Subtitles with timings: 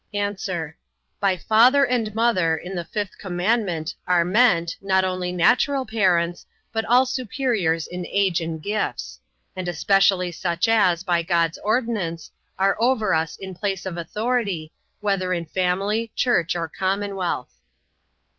[0.15, 0.35] A.
[1.19, 6.83] By father and mother, in the fifth commandment, are meant, not only natural parents, but
[6.85, 9.19] all superiors in age and gifts;
[9.55, 15.33] and especially such as, by God's ordinance, are over us in place of authority, whether
[15.33, 17.53] in family, church, or commonwealth.